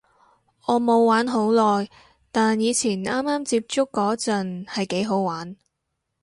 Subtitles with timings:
[0.65, 1.87] 我冇玩好耐，
[2.31, 5.55] 但以前啱啱接觸嗰陣係幾好玩